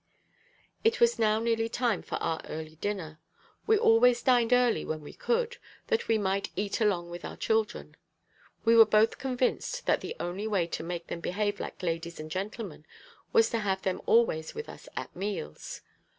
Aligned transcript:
It 0.83 0.99
was 0.99 1.19
now 1.19 1.37
nearly 1.37 1.69
time 1.69 2.01
for 2.01 2.15
our 2.15 2.41
early 2.45 2.75
dinner. 2.77 3.19
We 3.67 3.77
always 3.77 4.23
dined 4.23 4.51
early 4.51 4.83
when 4.83 5.01
we 5.01 5.13
could, 5.13 5.57
that 5.89 6.07
we 6.07 6.17
might 6.17 6.49
eat 6.55 6.81
along 6.81 7.11
with 7.11 7.23
our 7.23 7.37
children. 7.37 7.95
We 8.65 8.75
were 8.75 8.87
both 8.87 9.19
convinced 9.19 9.85
that 9.85 10.01
the 10.01 10.15
only 10.19 10.47
way 10.47 10.65
to 10.65 10.81
make 10.83 11.05
them 11.05 11.19
behave 11.19 11.59
like 11.59 11.83
ladies 11.83 12.19
and 12.19 12.31
gentlemen 12.31 12.87
was 13.31 13.51
to 13.51 13.59
have 13.59 13.83
them 13.83 14.01
always 14.07 14.55
with 14.55 14.69
us 14.69 14.89
at 14.97 15.15
meals. 15.15 15.81